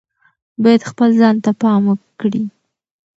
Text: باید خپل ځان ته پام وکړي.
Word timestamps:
باید 0.63 0.87
خپل 0.89 1.09
ځان 1.19 1.35
ته 1.43 1.51
پام 1.61 1.81
وکړي. 1.87 2.43